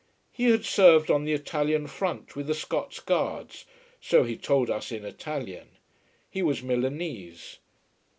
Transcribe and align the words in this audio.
He 0.31 0.45
had 0.45 0.65
served 0.65 1.11
on 1.11 1.25
the 1.25 1.31
Italian 1.33 1.85
front 1.85 2.35
with 2.35 2.47
the 2.47 2.55
Scots 2.55 2.99
Guards 2.99 3.65
so 4.01 4.23
he 4.23 4.35
told 4.35 4.67
us 4.67 4.91
in 4.91 5.05
Italian. 5.05 5.77
He 6.27 6.41
was 6.41 6.63
Milanese. 6.63 7.59